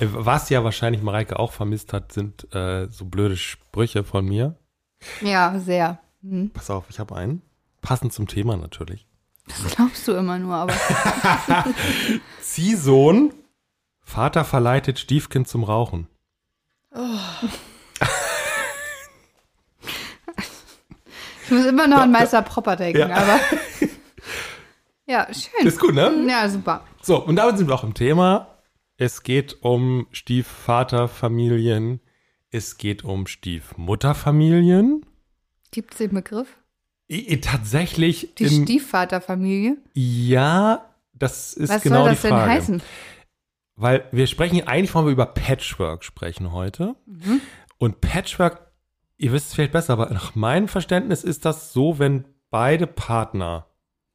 [0.00, 4.56] Was ja wahrscheinlich Mareike auch vermisst hat, sind äh, so blöde Sprüche von mir.
[5.20, 5.98] Ja, sehr.
[6.22, 6.50] Hm.
[6.50, 7.42] Pass auf, ich habe einen.
[7.82, 9.06] Passend zum Thema natürlich.
[9.46, 10.74] Das glaubst du immer nur, aber.
[12.42, 13.32] Ziehsohn,
[14.02, 16.06] Vater verleitet Stiefkind zum Rauchen.
[21.44, 23.16] Ich muss immer noch an Meister Propper denken, Ja.
[23.16, 23.40] aber.
[25.10, 25.66] Ja, schön.
[25.66, 26.26] Ist gut, ne?
[26.28, 26.82] Ja, super.
[27.00, 28.57] So, und damit sind wir auch im Thema.
[29.00, 32.00] Es geht um Stiefvaterfamilien.
[32.50, 35.06] Es geht um Stiefmutterfamilien.
[35.70, 36.48] Gibt es den Begriff?
[37.40, 39.76] Tatsächlich Die in, Stiefvaterfamilie?
[39.94, 42.50] Ja, das ist Was genau soll das die denn Frage.
[42.50, 42.82] heißen?
[43.76, 46.96] Weil wir sprechen, eigentlich wollen wir über Patchwork sprechen heute.
[47.06, 47.40] Mhm.
[47.78, 48.72] Und Patchwork,
[49.16, 53.67] ihr wisst es vielleicht besser, aber nach meinem Verständnis ist das so, wenn beide Partner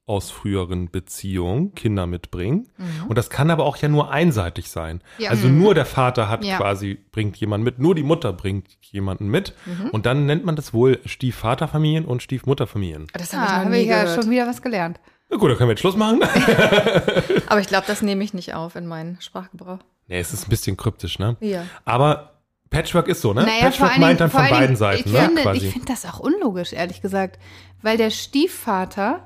[0.06, 2.68] aus früheren Beziehungen Kinder mitbringen.
[3.08, 4.98] Und das kann aber auch ja nur einseitig sein.
[5.18, 5.24] Mhm.
[5.24, 5.30] Ja.
[5.30, 6.58] Also nur der Vater hat Ja.
[6.58, 9.54] quasi, bringt jemanden mit, nur die Mutter bringt jemanden mit.
[9.66, 9.90] Mhm.
[9.92, 13.08] Und dann nennt man das wohl Stiefvaterfamilien und Stiefmutterfamilien.
[13.14, 15.00] Das habe Ah, ich noch habe nie ich ja schon wieder was gelernt.
[15.30, 16.20] Na gut, dann können wir jetzt Schluss machen.
[17.48, 19.80] Aber ich glaube, das nehme ich nicht auf in meinen Sprachgebrauch.
[20.08, 21.38] nee, es ist ein bisschen kryptisch, ne?
[21.40, 21.64] Ja.
[21.86, 22.32] Aber
[22.70, 23.44] Patchwork ist so, ne?
[23.44, 25.20] Naja, Patchwork meint Dingen- dann von beiden Dingen, Seiten, ich ne?
[25.28, 25.68] Finde, quasi.
[25.68, 27.40] Ich finde das auch unlogisch, ehrlich gesagt.
[27.82, 29.24] Weil der Stiefvater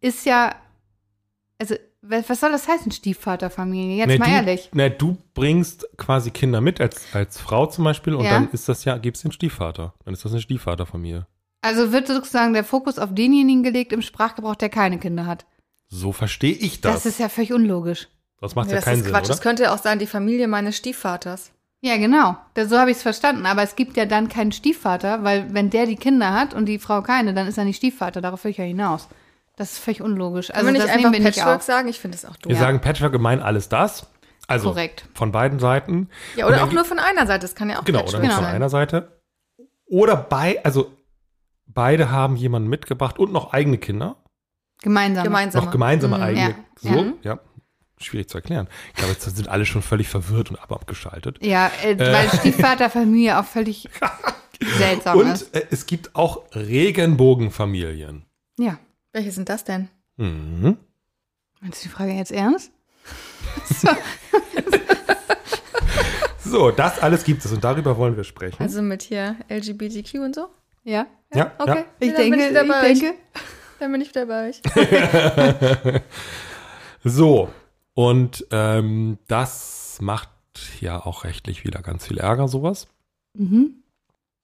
[0.00, 0.54] ist ja.
[1.58, 3.96] Also, wa- was soll das heißen, Stiefvaterfamilie?
[3.96, 4.70] Jetzt Nee, mal du, ehrlich.
[4.72, 8.30] Ne, du bringst quasi Kinder mit als, als Frau zum Beispiel und Ja.
[8.32, 9.94] dann ist das ja, gibt's den Stiefvater.
[10.04, 11.26] Dann ist das eine Stiefvaterfamilie.
[11.62, 15.44] Also wird sozusagen der Fokus auf denjenigen gelegt im Sprachgebrauch, der keine Kinder hat.
[15.88, 17.06] So verstehe ich Das, das.
[17.06, 18.08] ist ja völlig unlogisch.
[18.40, 19.24] das macht Nee, ja das keinen ist Sinn, Quatsch.
[19.24, 19.28] oder?
[19.34, 21.52] Das könnte ja auch sein, die Familie meines Stiefvaters.
[21.82, 22.36] Ja, genau.
[22.54, 23.44] Da- So habe ich es verstanden.
[23.44, 26.78] Aber es gibt ja dann keinen Stiefvater, weil wenn der die Kinder hat und die
[26.78, 28.22] Frau keine, dann ist er nicht Stiefvater.
[28.22, 29.08] Darauf will ich ja hinaus.
[29.60, 30.46] Das ist völlig unlogisch.
[30.46, 31.88] Können Also wir nicht das einfach nicht Patchwork sagen?
[31.88, 32.48] Ich finde es auch doof.
[32.50, 34.06] Wir sagen Patchwork gemein alles das.
[34.48, 35.04] Also Korrekt.
[35.14, 36.08] von beiden Seiten.
[36.34, 37.40] Ja, Und oder auch nur von einer Seite.
[37.42, 38.54] Das kann ja auch Genau, oder Patchwork nur von sein.
[38.54, 39.20] einer Seite.
[39.86, 40.90] Oder bei, also
[41.66, 44.16] beide haben jemanden mitgebracht und noch eigene Kinder.
[44.80, 45.24] Gemeinsam.
[45.24, 45.64] Gemeinsam.
[45.66, 46.22] Noch gemeinsame Mhm.
[46.22, 46.48] eigene.
[46.48, 46.54] Ja.
[46.76, 47.12] So, Ja.
[47.22, 47.38] ja.
[48.00, 48.66] Schwierig zu erklären.
[48.88, 51.36] Ich glaube, jetzt sind alle schon völlig verwirrt und ab- abgeschaltet.
[51.44, 53.90] Ja, äh, weil Stiefvaterfamilie auch völlig
[54.78, 55.54] seltsam Und ist.
[55.54, 58.24] äh, es gibt auch Regenbogenfamilien.
[58.58, 58.78] Ja.
[59.12, 59.88] Welche sind das denn?
[60.16, 60.76] Mhm.
[61.60, 62.70] Meinst du die Frage jetzt ernst?
[66.42, 68.60] So, das alles gibt es und darüber wollen wir sprechen.
[68.60, 70.48] Also mit hier LGBTQ und so?
[70.82, 71.06] Ja.
[71.32, 71.84] ja, Okay.
[72.00, 72.98] Ich Ja, dann denke, bin ich, ich euch.
[73.00, 73.18] denke.
[73.78, 74.60] Dann bin ich wieder bei euch.
[74.90, 76.00] ja.
[77.04, 77.48] So,
[77.94, 80.28] und ähm, das macht
[80.80, 82.88] ja auch rechtlich wieder ganz viel Ärger, sowas.
[83.34, 83.79] Mhm.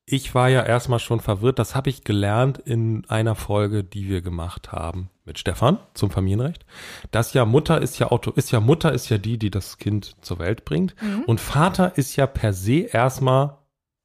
[0.09, 4.22] Ich war ja erstmal schon verwirrt, das habe ich gelernt in einer Folge, die wir
[4.22, 6.65] gemacht haben mit Stefan zum Familienrecht.
[7.11, 10.15] Das ja Mutter ist ja Auto, ist ja Mutter ist ja die, die das Kind
[10.21, 10.95] zur Welt bringt.
[11.27, 13.59] Und Vater ist ja per se erstmal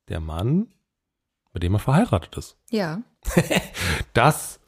[0.09, 0.69] der Mann,
[1.53, 2.57] mit dem er verheiratet ist.
[2.69, 3.01] Ja.
[4.13, 4.59] Das,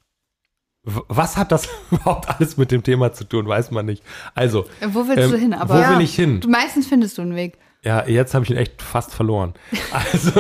[0.84, 4.04] was hat das überhaupt alles mit dem Thema zu tun, weiß man nicht.
[4.36, 5.54] Also, Wo willst ähm, du hin?
[5.54, 6.42] Aber wo ja, will ich hin?
[6.48, 7.58] Meistens findest du einen Weg.
[7.84, 9.54] Ja, jetzt habe ich ihn echt fast verloren.
[9.92, 10.32] Also,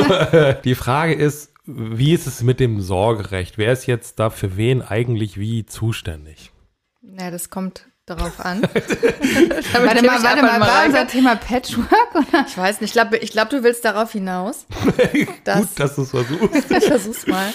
[0.64, 3.58] die Frage ist, wie ist es mit dem Sorgerecht?
[3.58, 6.52] Wer ist jetzt da für wen eigentlich wie zuständig?
[7.02, 8.62] Ja, das kommt darauf an.
[8.64, 12.16] Warte mal, warte mal, war unser Thema Patchwork?
[12.16, 12.46] Oder?
[12.48, 14.66] Ich weiß nicht, ich glaube, ich glaub, du willst darauf hinaus.
[15.44, 16.70] Das- Gut, dass du es versuchst.
[16.72, 17.52] Ich versuch's mal.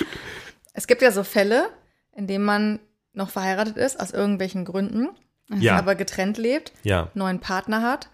[0.73, 1.69] Es gibt ja so Fälle,
[2.15, 2.79] in denen man
[3.13, 5.09] noch verheiratet ist, aus irgendwelchen Gründen,
[5.59, 7.09] Ja, aber getrennt lebt, ja.
[7.15, 8.09] neuen Partner hat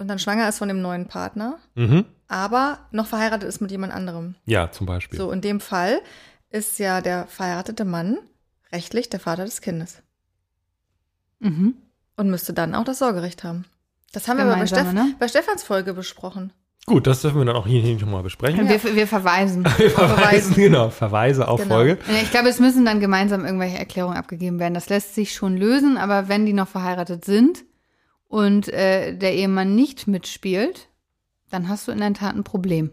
[0.00, 2.04] und dann schwanger ist von dem neuen Partner, Mhm.
[2.28, 4.34] aber noch verheiratet ist mit jemand anderem.
[4.46, 5.18] Ja, zum Beispiel.
[5.18, 6.00] So, in dem Fall
[6.50, 8.18] ist ja der verheiratete Mann
[8.72, 10.02] rechtlich der Vater des Kindes
[11.38, 11.74] Mhm.
[12.16, 13.64] und müsste dann auch das Sorgerecht haben.
[14.12, 15.14] Das haben wir aber bei, Steff ne?
[15.18, 16.52] bei Stefans Folge besprochen.
[16.86, 18.68] Gut, das dürfen wir dann auch hier, hier nochmal besprechen.
[18.68, 19.64] Wir, wir verweisen.
[19.76, 21.74] Wir verweisen, genau, Verweise auf Genau.
[21.76, 21.98] Folge.
[22.08, 24.74] Ja, Ich glaube, es müssen dann gemeinsam irgendwelche Erklärungen abgegeben werden.
[24.74, 27.62] Das lässt sich schon lösen, aber wenn die noch verheiratet sind
[28.30, 30.88] und äh, der Ehemann nicht mitspielt,
[31.50, 32.90] dann hast du in der Tat ein Problem.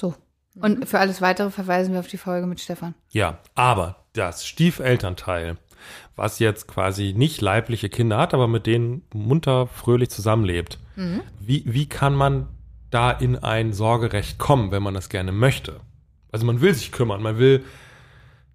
[0.00, 0.14] So.
[0.54, 2.94] Und für alles weitere verweisen wir auf die Folge mit Stefan.
[3.10, 5.56] Ja, aber das Stiefelternteil
[6.16, 10.78] was jetzt quasi nicht leibliche Kinder hat, aber mit denen munter, fröhlich zusammenlebt.
[10.96, 11.22] Mhm.
[11.38, 12.48] Wie, wie kann man
[12.90, 15.80] da in ein Sorgerecht kommen, wenn man das gerne möchte?
[16.32, 17.64] Also man will sich kümmern, man will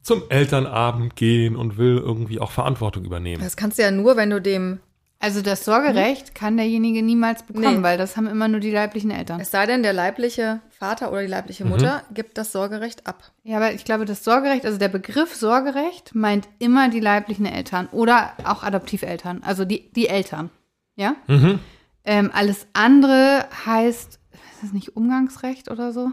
[0.01, 3.41] zum Elternabend gehen und will irgendwie auch Verantwortung übernehmen.
[3.43, 4.79] Das kannst du ja nur, wenn du dem,
[5.19, 7.83] Also das Sorgerecht kann derjenige niemals bekommen, Nee.
[7.83, 9.39] weil das haben immer nur die leiblichen Eltern.
[9.39, 13.31] es sei denn, der leibliche Vater oder die leibliche Mutter gibt das Sorgerecht ab.
[13.43, 17.87] Ja, aber ich glaube, das Sorgerecht, also der Begriff Sorgerecht meint immer die leiblichen Eltern
[17.91, 20.49] oder auch Adoptiveltern, also die, die Eltern.
[20.95, 21.15] Ja?
[21.27, 21.59] Mhm.
[22.03, 24.19] Ähm, alles andere heißt,
[24.51, 26.11] ist das nicht Umgangsrecht oder so?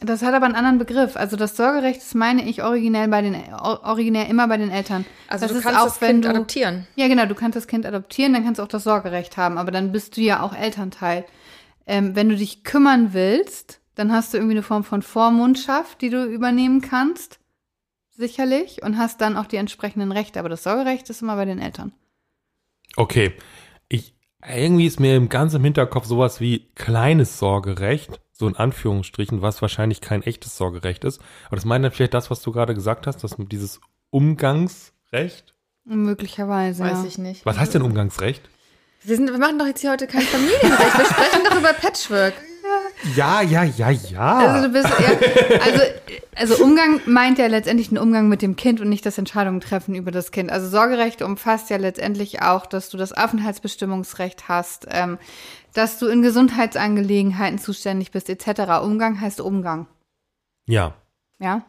[0.00, 1.16] Das hat aber einen anderen Begriff.
[1.16, 5.06] Also das Sorgerecht ist, meine ich, originell bei den or- originär immer bei den Eltern.
[5.26, 6.86] Also das du ist kannst auch, das wenn Kind du, adoptieren.
[6.96, 9.70] Ja, genau, du kannst das Kind adoptieren, dann kannst du auch das Sorgerecht haben, aber
[9.70, 11.24] dann bist du ja auch Elternteil.
[11.86, 16.10] Ähm, wenn du dich kümmern willst, dann hast du irgendwie eine Form von Vormundschaft, die
[16.10, 17.38] du übernehmen kannst,
[18.10, 20.38] sicherlich, und hast dann auch die entsprechenden Rechte.
[20.40, 21.92] Aber das Sorgerecht ist immer bei den Eltern.
[22.96, 23.32] Okay.
[23.88, 24.14] Ich,
[24.48, 30.00] irgendwie ist mir im ganzen Hinterkopf sowas wie kleines Sorgerecht, so in Anführungsstrichen, was wahrscheinlich
[30.00, 31.20] kein echtes Sorgerecht ist.
[31.46, 35.54] Aber das meint dann vielleicht das, was du gerade gesagt hast, dass dieses Umgangsrecht.
[35.84, 36.82] Möglicherweise.
[36.82, 37.04] Weiß ja.
[37.06, 37.46] ich nicht.
[37.46, 38.42] Was heißt denn Umgangsrecht?
[39.02, 40.98] Wir, sind, wir machen doch jetzt hier heute kein Familienrecht.
[40.98, 42.34] Wir sprechen doch über Patchwork.
[43.14, 44.38] Ja, ja, ja, ja.
[44.38, 45.82] Also du bist eher, also,
[46.34, 49.94] also Umgang meint ja letztendlich einen Umgang mit dem Kind und nicht das Entscheidungen treffen
[49.94, 50.50] über das Kind.
[50.50, 55.18] Also Sorgerecht umfasst ja letztendlich auch, dass du das Aufenthaltsbestimmungsrecht hast, ähm,
[55.74, 58.82] dass du in Gesundheitsangelegenheiten zuständig bist, etc.
[58.82, 59.86] Umgang heißt Umgang.
[60.66, 60.94] ja.
[61.38, 61.62] Ja?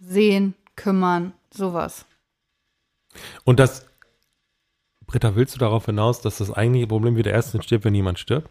[0.00, 2.06] Sehen, kümmern, sowas.
[3.44, 3.86] Und das,
[5.06, 8.50] Britta, willst du darauf hinaus, dass das eigentliche Problem wieder erst entsteht, wenn jemand stirbt?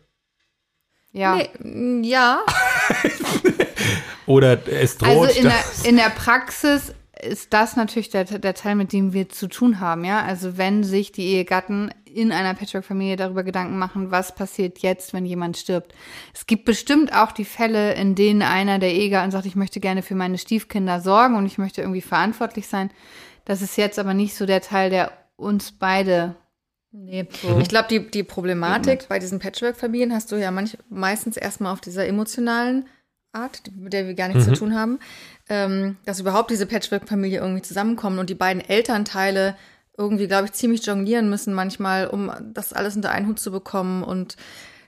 [1.14, 1.36] Ja.
[1.36, 2.40] Nee, mm, ja,
[4.26, 8.76] Oder es droht, Also in der, in der Praxis ist das natürlich der, der Teil,
[8.76, 10.24] mit dem wir zu tun haben, ja.
[10.24, 15.26] Also wenn sich die Ehegatten in einer Patchwork-Familie darüber Gedanken machen, was passiert jetzt, wenn
[15.26, 15.94] jemand stirbt.
[16.34, 20.02] Es gibt bestimmt auch die Fälle, in denen einer der Ehegatten sagt, ich möchte gerne
[20.02, 22.90] für meine Stiefkinder sorgen und ich möchte irgendwie verantwortlich sein.
[23.46, 26.36] Das ist jetzt aber nicht so der Teil, der uns beide
[26.92, 27.60] Nee, So.
[27.60, 31.82] ich glaube, die, die Problematik bei diesen Patchwork-Familien hast du ja manch, meistens erstmal auf
[31.82, 32.86] dieser emotionalen
[33.32, 35.00] Art, mit der wir gar nichts zu tun haben,
[35.48, 39.56] ähm, dass überhaupt diese Patchwork-Familie irgendwie zusammenkommen und die beiden Elternteile
[39.98, 44.04] irgendwie, glaube ich, ziemlich jonglieren müssen manchmal, um das alles unter einen Hut zu bekommen.
[44.04, 44.36] Und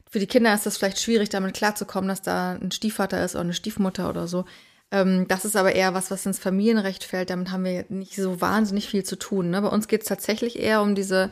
[0.10, 3.46] für die Kinder ist das vielleicht schwierig, damit klarzukommen, dass da ein Stiefvater ist oder
[3.46, 4.44] eine Stiefmutter oder so.
[4.92, 7.30] Ähm, das ist aber eher was, was ins Familienrecht fällt.
[7.30, 9.50] Damit haben wir nicht so wahnsinnig viel zu tun.
[9.52, 9.62] Ne?
[9.62, 11.32] Bei uns geht es tatsächlich eher um diese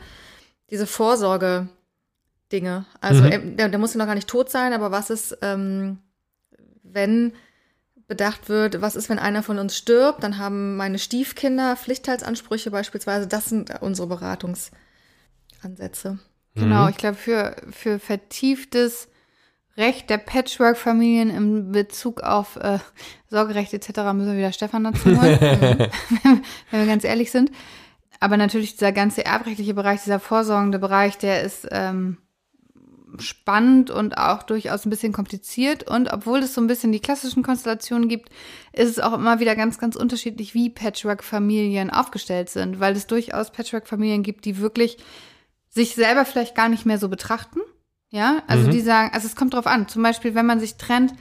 [0.72, 2.86] diese Vorsorge-Dinge.
[3.00, 3.30] Also Mhm.
[3.30, 5.98] er- der, der muss ja noch gar nicht tot sein, aber was ist, ähm,
[6.82, 7.32] wenn
[8.08, 13.26] bedacht wird, was ist, wenn einer von uns stirbt, dann haben meine Stiefkinder Pflichtteilsansprüche beispielsweise.
[13.26, 16.18] Das sind unsere Beratungsansätze.
[16.54, 16.88] Genau, Mhm.
[16.90, 19.08] ich glaube, für, für vertieftes
[19.78, 22.78] Recht der Patchwork-Familien in Bezug auf äh,
[23.30, 23.88] Sorgerecht etc.
[24.12, 25.38] müssen wir wieder Stefan dazu holen,
[26.70, 27.50] wenn wir ganz ehrlich sind.
[28.22, 32.18] Aber natürlich dieser ganze erbrechtliche Bereich, dieser vorsorgende Bereich, der ist ähm,
[33.18, 35.88] spannend und auch durchaus ein bisschen kompliziert.
[35.90, 38.30] Und obwohl es so ein bisschen die klassischen Konstellationen gibt,
[38.72, 43.50] ist es auch immer wieder ganz, ganz unterschiedlich, wie Patchwork-Familien aufgestellt sind, weil es durchaus
[43.50, 44.98] Patchwork-Familien gibt, die wirklich
[45.68, 47.58] sich selber vielleicht gar nicht mehr so betrachten.
[48.10, 48.70] Ja, also Mhm.
[48.70, 49.88] die sagen, also es kommt drauf an.
[49.88, 51.12] Zum Beispiel, wenn man sich trennt,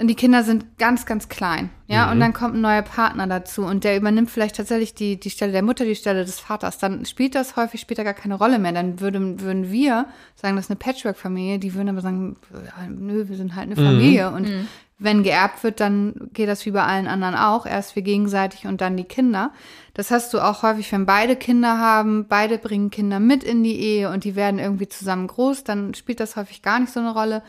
[0.00, 2.12] und die Kinder sind ganz, ganz klein, ja, Mhm.
[2.12, 5.52] und dann kommt ein neuer Partner dazu und der übernimmt vielleicht tatsächlich die, die Stelle
[5.52, 8.72] der Mutter, die Stelle des Vaters, dann spielt das häufig später gar keine Rolle mehr.
[8.72, 12.36] Dann würden, würden wir sagen, das ist eine Patchwork-Familie, die würden aber sagen,
[12.88, 14.48] nö, wir sind halt eine Familie und
[15.02, 18.82] wenn geerbt wird, dann geht das wie bei allen anderen auch, erst wir gegenseitig und
[18.82, 19.50] dann die Kinder.
[19.94, 23.80] Das hast du auch häufig, wenn beide Kinder haben, beide bringen Kinder mit in die
[23.80, 27.12] Ehe und die werden irgendwie zusammen groß, dann spielt das häufig gar nicht so eine
[27.14, 27.42] Rolle.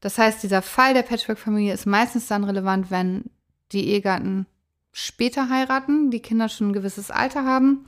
[0.00, 3.24] Das heißt, dieser Fall der Patchwork-Familie ist meistens dann relevant, wenn
[3.72, 4.46] die Ehegatten
[4.92, 7.84] später heiraten, die Kinder schon ein gewisses Alter haben,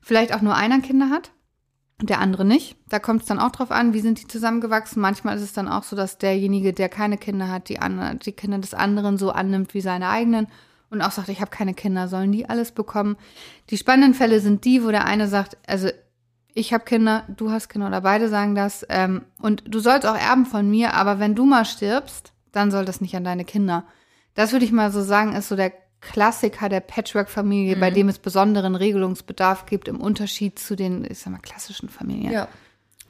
[0.00, 1.32] vielleicht auch nur einer Kinder hat
[2.00, 2.76] und der andere nicht.
[2.88, 5.00] Da kommt es dann auch drauf an, wie sind die zusammengewachsen.
[5.00, 8.32] Manchmal ist es dann auch so, dass derjenige, der keine Kinder hat, die, andere, die
[8.32, 10.46] Kinder des anderen so annimmt wie seine eigenen
[10.90, 13.16] und auch sagt, ich habe keine Kinder, sollen die alles bekommen.
[13.70, 15.88] Die spannenden Fälle sind die, wo der eine sagt, also
[16.54, 20.16] ich habe Kinder, du hast Kinder oder beide sagen das ähm, und du sollst auch
[20.16, 23.84] erben von mir, aber wenn du mal stirbst, dann soll das nicht an deine Kinder.
[24.34, 28.18] Das würde ich mal so sagen, ist so der Klassiker der Patchwork-Familie, bei dem es
[28.18, 32.30] besonderen Regelungsbedarf gibt im Unterschied zu den, ich sag mal, klassischen Familien.
[32.30, 32.48] Ja.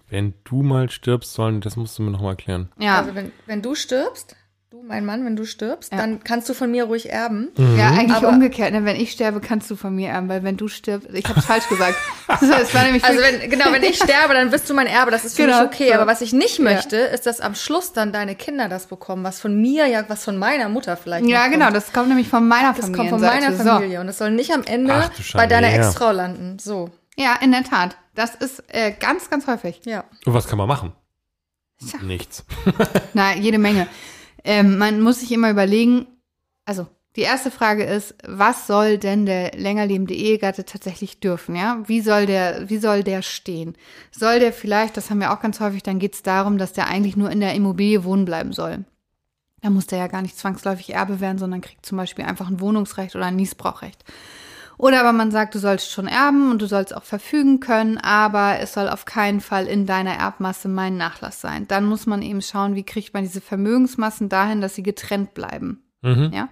[0.09, 2.71] Wenn du mal stirbst, sollen, das musst du mir nochmal erklären.
[2.79, 2.99] ja.
[3.01, 4.37] Also wenn, wenn du stirbst,
[4.75, 5.99] du, mein Mann, wenn du stirbst, ja.
[5.99, 7.53] dann kannst du von mir ruhig erben.
[7.57, 7.79] Mhm.
[7.79, 8.73] Ja, eigentlich aber umgekehrt.
[8.73, 8.85] Ne?
[8.85, 11.47] Wenn ich sterbe, kannst du von mir erben, weil wenn du stirbst, ich habe es
[11.47, 11.95] falsch gesagt.
[12.27, 15.11] Das war nämlich also wenn, genau, wenn ich sterbe, dann bist du mein Erbe.
[15.11, 15.89] Das ist für genau, mich okay.
[15.89, 15.95] So.
[15.95, 17.05] Aber was ich nicht möchte, ja.
[17.07, 20.37] ist, dass am Schluss dann deine Kinder das bekommen, was von mir, ja, was von
[20.39, 21.27] meiner Mutter vielleicht.
[21.27, 21.71] Ja, genau.
[21.71, 22.91] Das kommt nämlich von meiner Familie.
[22.91, 24.01] Das kommt von meiner Familie so.
[24.01, 26.59] und das soll nicht am Ende Ach, bei deiner Ex-Frau landen.
[26.59, 26.91] So.
[27.17, 27.97] Ja, in der Tat.
[28.15, 29.83] Das ist äh, ganz, ganz häufig.
[29.85, 30.05] Ja.
[30.25, 30.93] Und was kann man machen?
[31.79, 32.01] Tja.
[32.03, 32.45] Nichts.
[33.13, 33.87] Na, jede Menge.
[34.45, 36.07] Ähm, man muss sich immer überlegen,
[36.65, 36.87] also
[37.17, 41.83] die erste Frage ist, was soll denn der länger lebende Ehegatte tatsächlich dürfen, ja?
[41.87, 43.77] Wie soll der, wie soll der stehen?
[44.11, 46.89] Soll der vielleicht, das haben wir auch ganz häufig, dann geht es darum, dass der
[46.89, 48.85] eigentlich nur in der Immobilie wohnen bleiben soll.
[49.63, 52.61] Da muss der ja gar nicht zwangsläufig Erbe werden, sondern kriegt zum Beispiel einfach ein
[52.61, 54.05] Wohnungsrecht oder ein Niesbrauchrecht.
[54.77, 58.59] Oder aber man sagt, du sollst schon erben und du sollst auch verfügen können, aber
[58.61, 61.69] es soll auf keinen Fall in deiner Erbmasse mein Nachlass sein.
[61.69, 65.83] Dann muss man eben schauen, wie kriegt man diese Vermögensmassen dahin, dass sie getrennt bleiben.
[66.03, 66.31] Mhm.
[66.35, 66.49] Ja,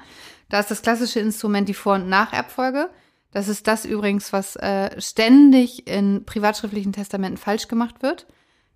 [0.48, 2.90] da ist das klassische Instrument die Vor- und Nacherbfolge.
[3.32, 8.26] Das ist das übrigens, was äh, ständig in privatschriftlichen Testamenten falsch gemacht wird.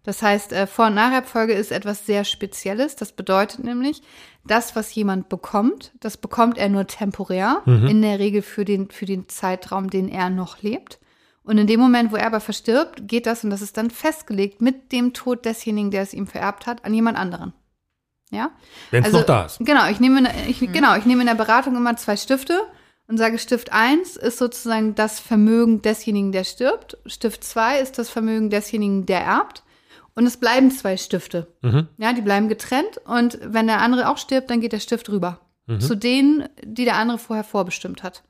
[0.06, 2.94] Das heißt, äh, Vor- und Nacherbfolge ist etwas sehr Spezielles.
[2.94, 4.02] Das bedeutet nämlich,
[4.44, 7.88] das, was jemand bekommt, das bekommt er nur temporär, mhm.
[7.88, 11.00] in der Regel für den, für den Zeitraum, den er noch lebt.
[11.42, 14.60] Und in dem Moment, wo er aber verstirbt, geht das, und das ist dann festgelegt,
[14.60, 17.52] mit dem Tod desjenigen, der es ihm vererbt hat, an jemand anderen.
[18.30, 18.52] Ja?
[18.92, 19.58] Wenn es also, noch da ist.
[19.58, 20.72] Genau, ich nehme, ich, mhm.
[20.72, 22.60] genau, ich nehme in der Beratung immer zwei Stifte
[23.08, 26.96] und sage, Stift 1 ist sozusagen das Vermögen desjenigen, der stirbt.
[27.06, 29.64] Stift 2 ist das Vermögen desjenigen, der erbt.
[30.16, 31.46] Und es bleiben zwei Stifte.
[31.61, 31.88] Mhm.
[31.99, 32.99] Ja, die bleiben getrennt.
[33.04, 35.40] Und wenn der andere auch stirbt, dann geht der Stift rüber.
[35.66, 35.80] Mhm.
[35.80, 38.25] Zu denen, die der andere vorher vorbestimmt hat.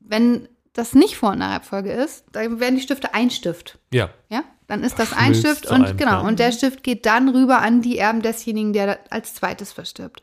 [0.00, 3.78] Wenn das nicht Vor- und Nachabfolge ist, dann werden die Stifte ein Stift.
[3.92, 4.10] Ja.
[4.28, 6.10] Ja, dann ist das ein Stift und einem, genau.
[6.12, 6.20] Ja.
[6.20, 10.22] Und der Stift geht dann rüber an die Erben desjenigen, der als zweites verstirbt.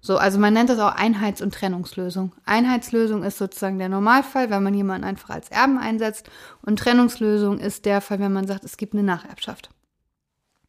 [0.00, 2.32] So, also man nennt das auch Einheits- und Trennungslösung.
[2.44, 6.30] Einheitslösung ist sozusagen der Normalfall, wenn man jemanden einfach als Erben einsetzt.
[6.62, 9.70] Und Trennungslösung ist der Fall, wenn man sagt, es gibt eine Nacherbschaft.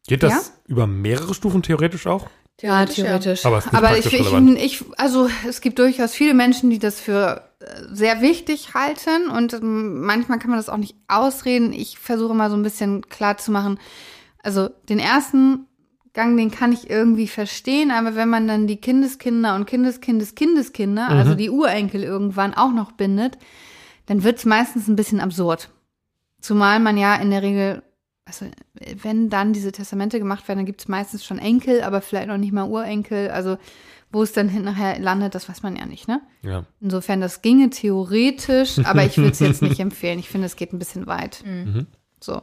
[0.08, 0.40] Geht das ja?
[0.66, 2.28] über mehrere Stufen theoretisch auch?
[2.60, 3.44] Ja, theoretisch.
[3.44, 3.50] Ja.
[3.50, 7.64] Aber, Aber ich, ich, ich, also es gibt durchaus viele Menschen, die das für äh,
[7.92, 11.72] sehr wichtig halten und ähm, manchmal kann man das auch nicht ausreden.
[11.72, 13.78] Ich versuche mal so ein bisschen klar zu machen.
[14.42, 15.66] Also den ersten
[16.14, 21.16] Gang, den kann ich irgendwie verstehen, aber wenn man dann die Kindeskinder und Kindeskindeskindeskinder, mhm.
[21.16, 23.38] also die Urenkel irgendwann auch noch bindet,
[24.06, 25.70] dann wird es meistens ein bisschen absurd.
[26.40, 27.82] Zumal man ja in der Regel
[28.28, 28.46] also
[29.02, 32.38] wenn dann diese Testamente gemacht werden, dann gibt es meistens schon Enkel, aber vielleicht noch
[32.38, 33.30] nicht mal Urenkel.
[33.30, 33.58] Also
[34.10, 36.22] wo es dann hinterher landet, das weiß man ja nicht, ne?
[36.42, 36.64] Ja.
[36.80, 40.18] Insofern, das ginge theoretisch, aber ich würde es jetzt nicht empfehlen.
[40.18, 41.42] Ich finde, es geht ein bisschen weit.
[41.44, 41.86] Mhm.
[42.20, 42.42] So.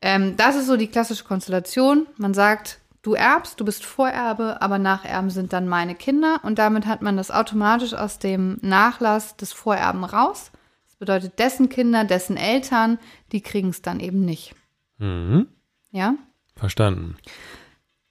[0.00, 2.06] Ähm, das ist so die klassische Konstellation.
[2.18, 6.40] Man sagt, du erbst, du bist Vorerbe, aber Nacherben sind dann meine Kinder.
[6.44, 10.52] Und damit hat man das automatisch aus dem Nachlass des Vorerben raus.
[10.86, 12.98] Das bedeutet, dessen Kinder, dessen Eltern,
[13.32, 14.54] die kriegen es dann eben nicht.
[14.98, 15.48] Mhm.
[15.90, 16.14] Ja?
[16.54, 17.16] Verstanden.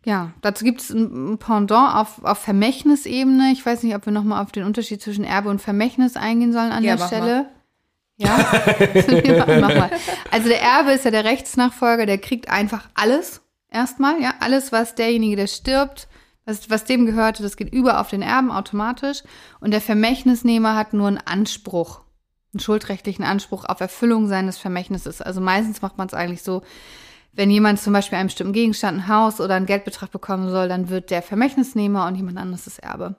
[0.06, 3.52] Ja, dazu gibt es ein Pendant auf, auf Vermächtnisebene.
[3.52, 6.72] Ich weiß nicht, ob wir nochmal auf den Unterschied zwischen Erbe und Vermächtnis eingehen sollen
[6.72, 7.34] an ja, der Stelle.
[7.34, 7.52] Mal.
[8.18, 8.38] Ja,
[9.60, 9.92] mach mal.
[10.32, 14.96] Also der Erbe ist ja der Rechtsnachfolger, der kriegt einfach alles erstmal, ja, alles, was
[14.96, 16.08] derjenige, der stirbt,
[16.46, 19.24] was, was dem gehörte, das geht über auf den Erben automatisch.
[19.60, 22.05] Und der Vermächtnisnehmer hat nur einen Anspruch
[22.56, 25.22] einen schuldrechtlichen Anspruch auf Erfüllung seines Vermächtnisses.
[25.22, 26.62] Also meistens macht man es eigentlich so,
[27.34, 30.90] wenn jemand zum Beispiel einen bestimmten Gegenstand, ein Haus oder einen Geldbetrag bekommen soll, dann
[30.90, 33.16] wird der Vermächtnisnehmer und jemand anderes das Erbe.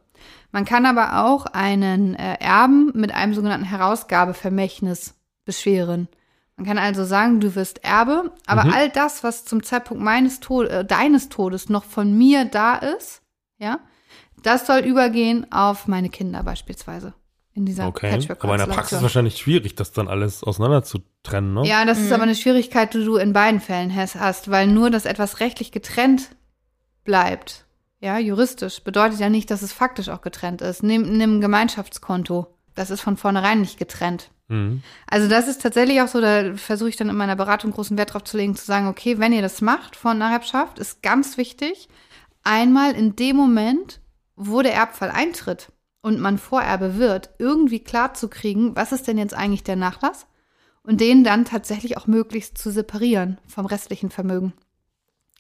[0.53, 5.15] Man kann aber auch einen äh, Erben mit einem sogenannten Herausgabevermächtnis
[5.45, 6.09] beschweren.
[6.57, 8.73] Man kann also sagen, du wirst Erbe, aber mhm.
[8.73, 13.21] all das, was zum Zeitpunkt meines Tod äh, deines Todes noch von mir da ist,
[13.59, 13.81] ja,
[14.43, 17.13] das soll übergehen auf meine Kinder beispielsweise
[17.57, 18.11] in dieser okay.
[18.11, 21.55] patchwork Aber in der Praxis ist es wahrscheinlich schwierig, das dann alles auseinander zu trennen,
[21.55, 21.67] ne?
[21.67, 22.05] Ja, das mhm.
[22.05, 25.73] ist aber eine Schwierigkeit, die du in beiden Fällen hast, weil nur, dass etwas rechtlich
[25.73, 26.31] getrennt
[27.05, 27.65] bleibt,
[28.01, 30.83] ja, juristisch, bedeutet ja nicht, dass es faktisch auch getrennt ist.
[30.83, 32.47] Nimm, nimm ein Gemeinschaftskonto.
[32.75, 34.31] Das ist von vornherein nicht getrennt.
[34.49, 34.83] Mhm.
[35.07, 38.13] Also das ist tatsächlich auch so, da versuche ich dann in meiner Beratung großen Wert
[38.13, 41.39] drauf zu legen, zu sagen, okay, wenn ihr das macht, Vor- und Nacherbschaft, ist ganz
[41.39, 41.89] wichtig,
[42.45, 44.01] einmal in dem Moment,
[44.37, 45.73] wo der Erbfall eintritt,
[46.07, 50.29] und man Vorerbe wird, irgendwie klar zu kriegen, was ist denn jetzt eigentlich der Nachlass
[50.85, 54.53] und den dann tatsächlich auch möglichst zu separieren vom restlichen Vermögen.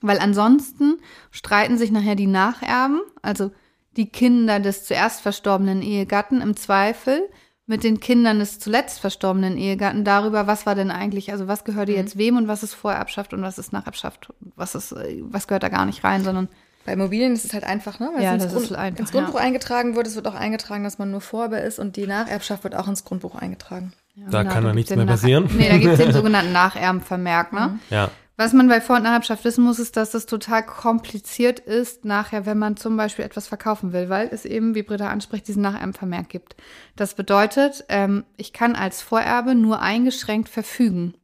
[0.01, 0.97] Weil ansonsten
[1.31, 3.53] streiten sich nachher die Nacherben, also
[3.97, 7.21] die Kinder des zuerst verstorbenen Ehegatten im Zweifel
[7.67, 11.93] mit den Kindern des zuletzt verstorbenen Ehegatten darüber, was war denn eigentlich, also was gehörte
[11.93, 11.99] mhm.
[11.99, 15.69] jetzt wem und was ist Vorerbschaft und was ist Nacherbschaft, was ist, was gehört da
[15.69, 16.49] gar nicht rein, sondern
[16.87, 18.11] Bei Immobilien ist es halt einfach, ne?
[18.15, 19.41] Weil Ja, es das ins, ist einfach, ins Grundbuch ja.
[19.41, 20.07] eingetragen wird.
[20.07, 23.05] Es wird auch eingetragen, dass man nur Vorerbe ist und die Nacherbschaft wird auch ins
[23.05, 23.93] Grundbuch eingetragen.
[24.31, 25.51] Da Genau, kann dann gibt's nichts mehr passieren.
[25.53, 27.79] Nee, da gibt es den sogenannten Nacherbenvermerk, ne?
[27.91, 28.11] Ja.
[28.39, 32.45] Was man bei Vor- und Nacherbschaft wissen muss, ist, dass es total kompliziert ist, nachher,
[32.45, 36.29] wenn man zum Beispiel etwas verkaufen will, weil es eben, wie Britta anspricht, diesen Nacherbenvermerk
[36.29, 36.55] gibt.
[36.97, 41.15] Das bedeutet, ähm, ich kann als Vorerbe nur eingeschränkt verfügen.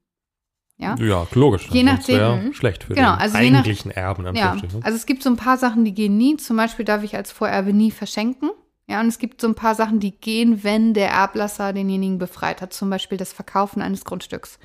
[0.78, 0.96] Ja?
[0.98, 1.68] Ja, logisch.
[1.70, 4.24] Je Sonst nachdem- wär schlecht für Genau, den also je nach- eigentlichen Erben.
[4.24, 4.84] Ja, Anführungsstrichen.
[4.84, 6.36] also es gibt so ein paar Sachen, die gehen nie.
[6.38, 8.50] Zum Beispiel darf ich als Vorerbe nie verschenken.
[8.88, 12.60] Ja, und es gibt so ein paar Sachen, die gehen, wenn der Erblasser denjenigen befreit
[12.60, 12.72] hat.
[12.72, 14.58] Zum Beispiel das Verkaufen eines Grundstücks.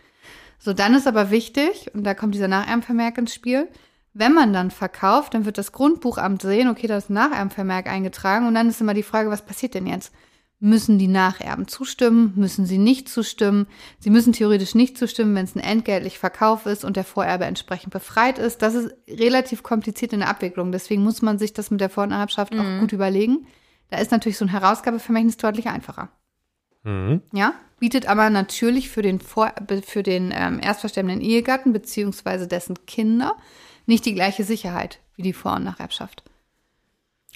[0.58, 3.68] So, dann ist aber wichtig, und da kommt dieser Nacherbenvermerk ins Spiel,
[4.14, 8.48] wenn man dann verkauft, dann wird das Grundbuchamt sehen, okay, da ist ein Nacherbenvermerk eingetragen.
[8.48, 10.12] Und dann ist immer die Frage, was passiert denn jetzt?
[10.60, 12.34] Müssen die Nacherben zustimmen?
[12.36, 13.68] Müssen sie nicht zustimmen?
[14.00, 17.94] Sie müssen theoretisch nicht zustimmen, wenn es ein entgeltlicher Verkauf ist und der Vorerbe entsprechend
[17.94, 18.64] befreit ist.
[18.64, 20.72] Das ist relativ kompliziert in der Abwicklung.
[20.72, 23.46] Deswegen muss man sich das mit der Vor- und Nacherbschaft auch gut überlegen.
[23.90, 26.10] Da ist natürlich so ein Herausgabevermächtnis deutlich einfacher.
[26.84, 27.22] Mhm.
[27.34, 29.54] Ja, bietet aber natürlich für den, Vor
[29.86, 33.36] für den ähm, erstverstorbenen Ehegatten beziehungsweise dessen Kinder
[33.86, 36.24] nicht die gleiche Sicherheit wie die Vor- und Nacherbschaft.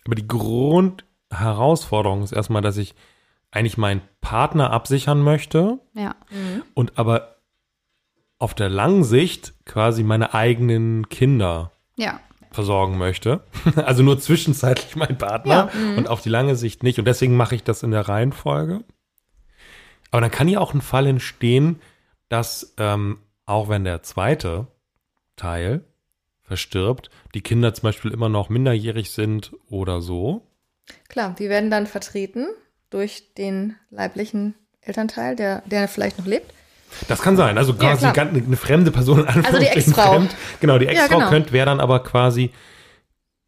[0.06, 2.96] Aber die Grundherausforderung ist erstmal, dass ich
[3.51, 6.15] eigentlich meinen Partner absichern möchte Ja,
[6.74, 7.38] und aber
[8.38, 12.20] auf der langen Sicht quasi meine eigenen Kinder ja,
[12.51, 13.43] versorgen möchte.
[13.75, 16.98] Also nur zwischenzeitlich mein Partner und auf die lange Sicht nicht.
[16.98, 18.84] Und deswegen mache ich das in der Reihenfolge.
[20.10, 21.81] Aber dann kann ja auch ein Fall entstehen,
[22.29, 24.67] dass ähm, auch wenn der zweite
[25.36, 25.86] Teil
[26.41, 30.48] verstirbt, die Kinder zum Beispiel immer noch minderjährig sind oder so.
[31.08, 32.48] Klar, die werden dann vertreten
[32.91, 36.53] durch den leiblichen Elternteil, der, der vielleicht noch lebt.
[37.07, 37.57] Das kann sein.
[37.57, 40.13] Also quasi ganz- eine fremde Person in Anführungsstrichen Ex-Frau.
[40.13, 40.36] fremd.
[40.60, 41.29] Genau, die Ja, Ex-Frau genau.
[41.29, 42.51] könnte, wäre dann aber quasi,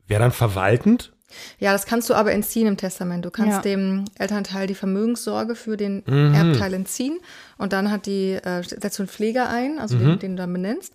[0.07, 1.11] wäre dann verwaltend.
[1.59, 3.25] Ja, das kannst du aber entziehen im Testament.
[3.25, 3.61] Du kannst Ja.
[3.61, 6.33] dem Elternteil die Vermögenssorge für den Mhm.
[6.33, 7.19] Erbteil entziehen
[7.57, 9.99] und dann hat die, äh, setzt du einen Pfleger ein, also Mhm.
[10.01, 10.93] den, den du dann benennst.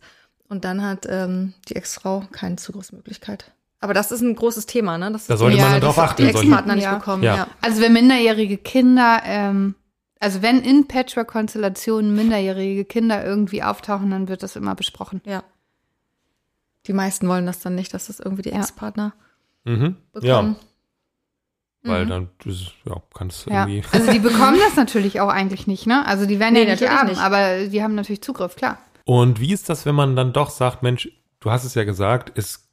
[0.48, 3.50] Und dann hat ähm, die Ex-Frau keine Zugriffsmöglichkeit.
[3.80, 5.12] Aber das ist ein großes Thema, ne?
[5.12, 6.22] Das Da ist- sollte Ja, man drauf ist achten.
[6.22, 6.94] die Ex-Partner nicht Ja.
[6.96, 7.22] bekommen.
[7.22, 7.36] Ja.
[7.36, 7.46] Ja.
[7.60, 9.74] Also wenn minderjährige Kinder, ähm,
[10.18, 15.20] also wenn in Patchwork-Konstellationen minderjährige Kinder irgendwie auftauchen, dann wird das immer besprochen.
[15.24, 15.42] ja.
[16.86, 18.60] Die meisten wollen das dann nicht, dass das irgendwie die Ja.
[18.60, 19.12] Ex-Partner
[19.64, 19.96] Mhm.
[20.14, 20.56] Ja, bekommen.
[21.82, 22.08] weil Mhm.
[22.08, 23.66] dann ist, ja, kann es Ja.
[23.66, 23.82] irgendwie.
[23.92, 24.18] Also die
[24.52, 26.06] bekommen das natürlich auch eigentlich nicht, ne?
[26.06, 27.20] Also die werden Nee, ja nicht natürlich erben, nicht.
[27.20, 28.78] aber die haben natürlich Zugriff, klar.
[29.04, 31.10] Und wie ist das, wenn man dann doch sagt, Mensch,
[31.40, 32.67] du hast es ja gesagt, es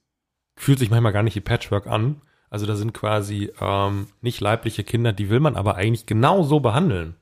[0.56, 2.22] fühlt sich manchmal gar nicht wie Patchwork an.
[2.50, 7.16] Also da sind quasi ähm, nicht leibliche Kinder, die will man aber eigentlich genauso behandeln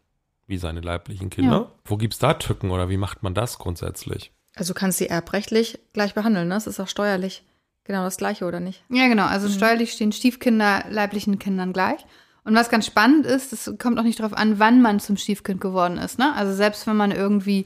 [0.48, 1.52] wie seine leiblichen Kinder.
[1.52, 1.72] Ja.
[1.86, 4.32] Wo gibt's da Tücken oder wie macht man das grundsätzlich?
[4.56, 6.56] Also du kannst sie erbrechtlich gleich behandeln, ne?
[6.56, 7.44] Das ist auch steuerlich
[7.86, 8.84] genau das Gleiche, oder nicht?
[8.90, 9.26] Ja, genau.
[9.26, 12.06] Also steuerlich stehen Stiefkinder leiblichen Kindern gleich.
[12.46, 15.62] Und was ganz spannend ist, es kommt auch nicht darauf an, wann man zum Stiefkind
[15.62, 16.20] geworden ist.
[16.20, 16.34] Ne?
[16.36, 17.66] Also selbst wenn man irgendwie,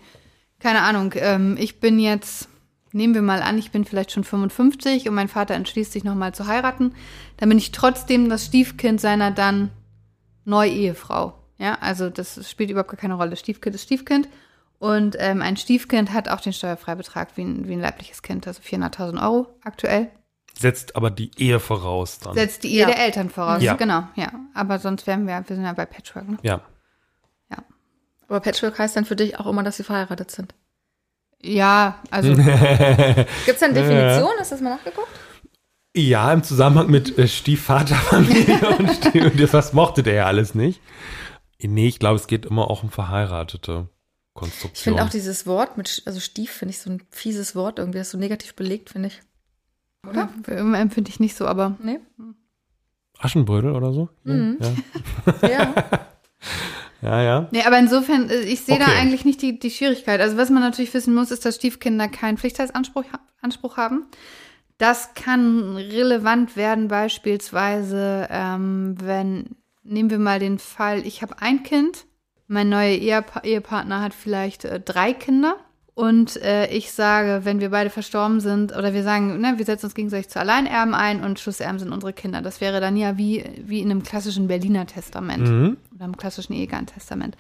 [0.60, 2.48] keine Ahnung, ähm, ich bin jetzt,
[2.98, 6.34] nehmen wir mal an, ich bin vielleicht schon 55 und mein Vater entschließt sich nochmal
[6.36, 6.94] zu heiraten,
[7.38, 9.70] dann bin ich trotzdem das Stiefkind seiner dann
[10.46, 11.34] Neu-Ehefrau.
[11.58, 13.36] Ja, also das spielt überhaupt gar keine Rolle.
[13.36, 14.28] Stiefkind ist Stiefkind.
[14.80, 18.62] Und ähm, ein Stiefkind hat auch den Steuerfreibetrag wie ein, wie ein leibliches Kind, also
[18.62, 20.12] 400.000 Euro aktuell.
[20.58, 22.36] Setzt aber die Ehe voraus dann.
[22.36, 22.86] Setzt die Ehe Ja.
[22.88, 23.74] der Eltern voraus, Ja.
[23.74, 24.32] genau, ja.
[24.54, 26.38] Aber sonst wären wir, wir sind ja bei Patchwork, ne?
[26.44, 26.62] ja.
[28.30, 30.54] Aber Patchwork heißt dann für dich auch immer, dass sie verheiratet sind.
[31.44, 34.32] Ja, also, Gibt es da eine Definition?
[34.40, 35.08] Hast du das mal nachgeguckt?
[35.96, 40.54] Ja, im Zusammenhang mit äh, Stiefvaterfamilie und, Stief und das was mochte der ja alles
[40.56, 40.82] nicht.
[41.60, 44.84] Nee, ich glaube, es geht immer auch um verheiratete Ich Konstruktion.
[44.94, 48.08] finde auch dieses Wort mit, also Stief finde ich so ein fieses Wort irgendwie, das
[48.08, 49.22] ist so negativ belegt, finde ich.
[50.14, 52.00] ja, empfinde ich nicht so, aber Nee?
[53.20, 54.10] Aschenbrödel oder so?
[54.24, 54.58] Mhm.
[54.62, 55.50] Ja.
[55.50, 55.74] Ja.
[57.02, 57.48] Ja, ja.
[57.52, 58.98] Nee, aber insofern, äh, ich sehe da Okay.
[58.98, 60.20] eigentlich nicht die, die Schwierigkeit.
[60.22, 63.06] Also was man natürlich wissen muss, ist, dass Stiefkinder keinen Pflichtheitsanspruch
[63.42, 64.08] Anspruch haben.
[64.78, 71.64] Das kann relevant werden, beispielsweise, ähm, wenn, nehmen wir mal den Fall, ich habe ein
[71.64, 72.06] Kind,
[72.48, 75.58] mein neuer Ehepa Ehepartner hat vielleicht äh, drei Kinder.
[75.98, 79.88] Und äh, ich sage, wenn wir beide verstorben sind, oder wir sagen, ne, wir setzen
[79.88, 82.44] uns gegenseitig zu Alleinerben ein und Schlusserben sind unsere Kinder.
[82.44, 85.78] Das wäre dann ja wie, wie in einem klassischen Berliner Testament Mhm.
[85.96, 87.36] oder im klassischen Ehegattentestament,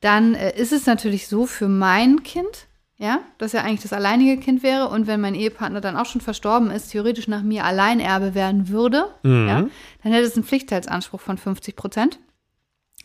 [0.00, 4.36] dann äh, ist es natürlich so für mein Kind, ja, dass er eigentlich das alleinige
[4.40, 8.36] Kind wäre und wenn mein Ehepartner dann auch schon verstorben ist, theoretisch nach mir Alleinerbe
[8.36, 9.48] werden würde, Mhm.
[9.48, 9.66] ja,
[10.04, 12.20] dann hätte es einen Pflichtteilsanspruch von 50 Prozent.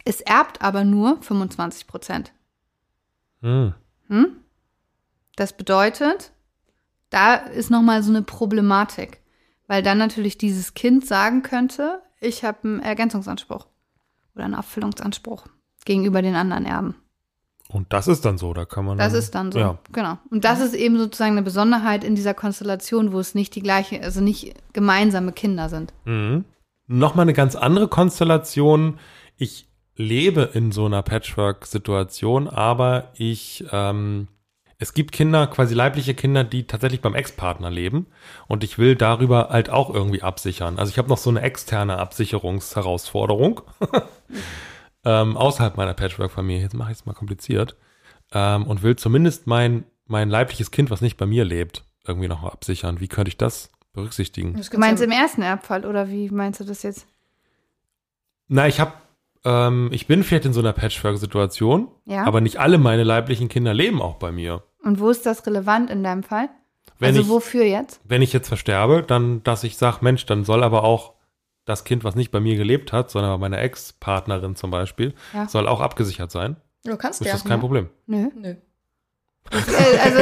[0.05, 2.33] Es erbt aber nur 25 Prozent.
[3.41, 3.73] Mhm.
[4.09, 4.27] Hm?
[5.39, 6.31] Das bedeutet,
[7.09, 9.19] da ist nochmal so eine Problematik.
[9.67, 13.67] weil dann natürlich dieses Kind sagen könnte, ich habe einen Ergänzungsanspruch
[14.33, 15.45] oder einen Abfüllungsanspruch
[15.85, 16.95] gegenüber den anderen Erben.
[17.67, 18.97] Und das ist dann so, da kann man.
[18.97, 19.77] Das dann, ist dann so, Ja.
[19.91, 20.17] genau.
[20.31, 24.01] Und das ist eben sozusagen eine Besonderheit in dieser Konstellation, wo es nicht die gleiche,
[24.01, 25.93] also nicht gemeinsame Kinder sind.
[26.05, 26.45] Mhm.
[26.87, 28.97] Nochmal eine ganz andere Konstellation.
[29.37, 34.27] Ich lebe in so einer Patchwork-Situation, aber ich, ähm,
[34.81, 38.07] es gibt Kinder, quasi leibliche Kinder, die tatsächlich beim Ex-Partner leben
[38.47, 40.79] und ich will darüber halt auch irgendwie absichern.
[40.79, 43.61] Also ich habe noch so eine externe Absicherungsherausforderung
[45.05, 46.63] ähm, außerhalb meiner Patchwork-Familie.
[46.63, 47.75] Jetzt mache ich es mal kompliziert
[48.31, 52.43] ähm, und will zumindest mein, mein leibliches Kind, was nicht bei mir lebt, irgendwie noch
[52.43, 52.99] absichern.
[52.99, 54.55] Wie könnte ich das berücksichtigen?
[54.55, 57.05] Das Du meinst ja- im ersten Erbfall oder wie meinst du das jetzt?
[58.47, 58.93] Na, ich habe,
[59.43, 62.23] ähm, ich bin vielleicht in so einer Patchwork-Situation, Ja.
[62.23, 64.63] aber nicht alle meine leiblichen Kinder leben auch bei mir.
[64.89, 66.49] Und wo ist das relevant in deinem Fall?
[66.97, 68.01] Wenn also ich, wofür jetzt?
[68.05, 71.13] wenn ich jetzt versterbe, dann, dass ich sage, Mensch, dann soll aber auch
[71.65, 75.47] das Kind, was nicht bei mir gelebt hat, sondern bei meiner Ex-Partnerin zum Beispiel, Ja.
[75.47, 76.55] soll auch abgesichert sein.
[76.85, 77.33] Du kannst Ist ja.
[77.33, 77.89] das kein Problem?
[78.07, 78.29] Nö.
[78.35, 78.55] Nö.
[79.51, 80.19] Also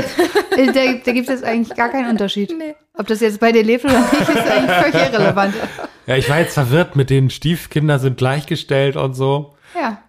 [0.57, 2.53] äh, da, da gibt es eigentlich gar keinen Unterschied.
[2.57, 2.75] Nee.
[2.93, 5.55] Ob das jetzt bei dir lebt oder nicht, ist eigentlich völlig irrelevant.
[6.07, 9.55] Ja, ich war jetzt verwirrt mit den Stiefkinder sind gleichgestellt und so.
[9.73, 10.03] Ja.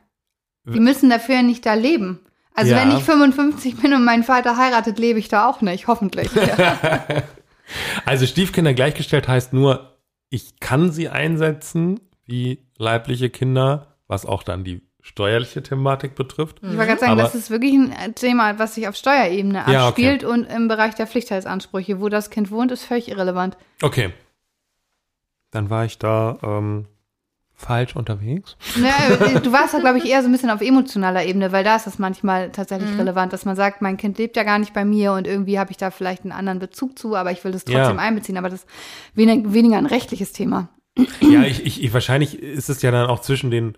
[0.65, 2.19] Die müssen dafür ja nicht da leben.
[2.59, 2.79] Also Ja.
[2.83, 6.31] wenn ich 55 bin und mein Vater heiratet, lebe ich da auch nicht, hoffentlich.
[6.35, 7.05] Ja.
[8.07, 9.99] Also Stiefkinder gleichgestellt heißt nur,
[10.31, 16.59] ich kann sie einsetzen wie leibliche Kinder, was auch dann die steuerliche Thematik betrifft.
[16.63, 19.65] Ich wollte gerade sagen, Aber- das ist wirklich ein Thema, was sich auf Steuerebene Ja,
[19.67, 19.77] okay.
[19.77, 23.57] abspielt und im Bereich der Pflichtheitsansprüche, wo das Kind wohnt, ist völlig irrelevant.
[23.83, 24.13] Okay.
[25.51, 26.87] Dann war ich da ähm,
[27.61, 28.57] falsch unterwegs.
[28.77, 31.75] Ne, du warst da, glaube ich, eher so ein bisschen auf emotionaler Ebene, weil da
[31.75, 33.01] ist das manchmal tatsächlich Mhm.
[33.01, 35.73] relevant, dass man sagt, mein Kind lebt ja gar nicht bei mir und irgendwie habe
[35.73, 38.03] ich da vielleicht einen anderen Bezug zu, aber ich will das trotzdem Ja.
[38.03, 38.39] einbeziehen.
[38.39, 38.69] Aber das ist
[39.15, 40.69] wenig, weniger ein rechtliches Thema.
[41.21, 43.77] Ja, ich, ich, ich, wahrscheinlich ist es ja dann auch zwischen den,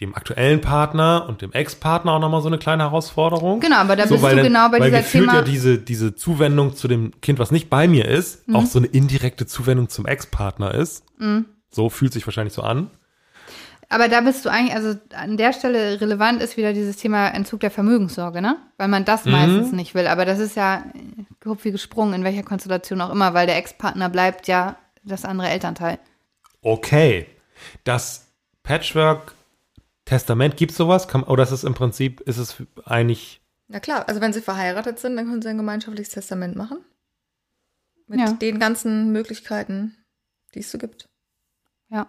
[0.00, 3.58] dem aktuellen Partner und dem Ex-Partner auch nochmal so eine kleine Herausforderung.
[3.60, 5.34] Genau, aber da bist weil du dann- genau bei weil dieser gefühlt Thema.
[5.38, 8.56] ja diese, diese Zuwendung zu dem Kind, was nicht bei mir ist, Mhm.
[8.56, 11.04] auch so eine indirekte Zuwendung zum Ex-Partner ist.
[11.18, 11.46] Mhm.
[11.74, 12.90] So fühlt sich wahrscheinlich so an.
[13.90, 17.60] Aber da bist du eigentlich, also an der Stelle relevant ist wieder dieses Thema Entzug
[17.60, 18.56] der Vermögenssorge, ne?
[18.78, 19.32] Weil man das Mhm.
[19.32, 20.06] meistens nicht will.
[20.06, 20.84] Aber das ist ja
[21.62, 25.98] wie gesprungen, in welcher Konstellation auch immer, weil der Ex-Partner bleibt ja das andere Elternteil.
[26.62, 27.26] Okay.
[27.84, 28.28] Das
[28.62, 31.08] Patchwork-Testament, gibt sowas?
[31.08, 34.98] Kann, oder ist es im Prinzip, ist es eigentlich, Na klar, also wenn sie verheiratet
[34.98, 36.78] sind, dann können sie ein gemeinschaftliches Testament machen.
[38.06, 38.32] Mit Ja.
[38.32, 39.96] den ganzen Möglichkeiten,
[40.54, 41.08] die es so gibt.
[41.94, 42.08] Ja.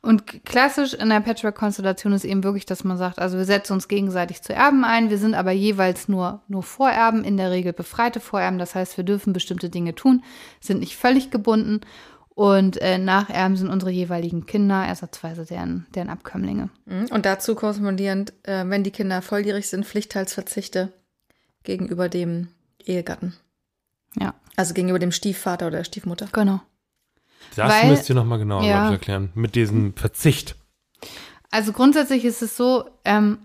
[0.00, 3.88] Und klassisch in der Patchwork-Konstellation ist eben wirklich, dass man sagt, also wir setzen uns
[3.88, 8.20] gegenseitig zu Erben ein, wir sind aber jeweils nur, nur Vorerben, in der Regel befreite
[8.20, 8.58] Vorerben.
[8.58, 10.22] Das heißt, wir dürfen bestimmte Dinge tun,
[10.60, 11.80] sind nicht völlig gebunden.
[12.34, 16.70] Und äh, Nacherben sind unsere jeweiligen Kinder, ersatzweise deren, deren Abkömmlinge.
[16.86, 17.06] Mhm.
[17.10, 20.92] Und dazu korrespondierend, äh, wenn die Kinder volljährig sind, Pflichtteilsverzichte
[21.64, 23.34] gegenüber dem Ehegatten.
[24.18, 26.28] Ja, Also gegenüber dem Stiefvater oder der Stiefmutter.
[26.32, 26.60] genau.
[27.56, 28.86] Das Weil- müsst ihr nochmal genauer ja.
[28.86, 30.56] ich, erklären, mit diesem Verzicht.
[31.50, 33.38] Also grundsätzlich ist es so, ähm,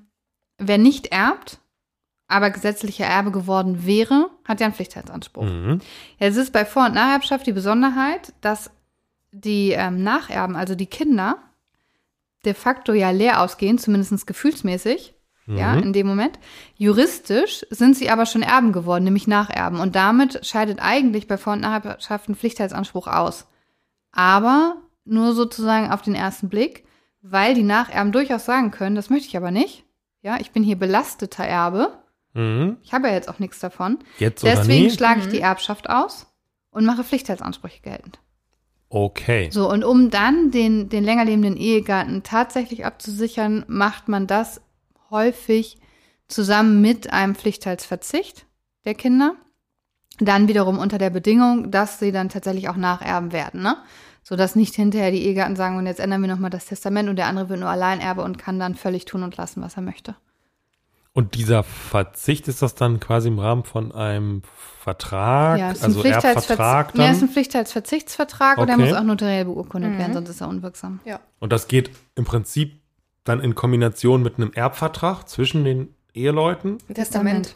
[0.57, 1.59] wer nicht erbt,
[2.29, 5.43] aber gesetzlicher Erbe geworden wäre, hat ja einen Pflichtheitsanspruch.
[5.45, 5.81] Mhm.
[6.19, 8.69] Ja, es ist bei Vor- und Nacherbschaft die Besonderheit, dass
[9.31, 11.37] die ähm, Nacherben, also die Kinder,
[12.45, 15.13] de facto ja leer ausgehen, zumindest gefühlsmäßig,
[15.47, 15.83] ja, Mhm.
[15.83, 16.39] in dem Moment.
[16.75, 19.79] Juristisch sind sie aber schon Erben geworden, nämlich Nacherben.
[19.79, 23.47] Und damit scheidet eigentlich bei Vor- und Nacherbschaft ein Pflichtheitsanspruch aus.
[24.17, 26.85] Aber nur sozusagen auf den ersten Blick,
[27.21, 29.85] weil die Nacherben durchaus sagen können, das möchte ich aber nicht.
[30.23, 31.91] Ja, ich bin hier belasteter Erbe.
[32.33, 32.77] Mhm.
[32.83, 33.99] Ich habe ja jetzt auch nichts davon.
[34.17, 34.89] Jetzt oder Deswegen nie?
[34.91, 35.31] schlage ich Mhm.
[35.31, 36.25] die Erbschaft aus
[36.71, 38.19] und mache Pflichtheitsansprüche geltend.
[38.89, 39.49] Okay.
[39.51, 44.61] So, und um dann den, den länger lebenden Ehegatten tatsächlich abzusichern, macht man das
[45.11, 45.77] häufig
[46.27, 48.47] zusammen mit einem Pflichtteilsverzicht
[48.85, 49.35] der Kinder.
[50.19, 53.77] Dann wiederum unter der Bedingung, dass sie dann tatsächlich auch nacherben werden, ne?
[54.29, 57.27] Sodass nicht hinterher die Ehegatten sagen, und jetzt ändern wir nochmal das Testament und der
[57.27, 60.15] andere wird nur Alleinerbe und kann dann völlig tun und lassen, was er möchte.
[61.13, 64.41] Und dieser Verzicht ist das dann quasi im Rahmen von einem
[64.81, 67.29] Vertrag, Ja, es ist also ein Pflichtteilsverz- Erbvertrag Ja, es ist dann?
[67.29, 68.89] ein Pflichtteilsverzichtsvertrag und der Okay.
[68.89, 69.97] muss auch notariell beurkundet Mhm.
[69.97, 70.99] werden, sonst ist er unwirksam.
[71.05, 71.21] Ja.
[71.39, 72.81] Und das geht im Prinzip
[73.23, 76.79] dann in Kombination mit einem Erbvertrag zwischen den Eheleuten.
[76.89, 77.55] Ein Testament.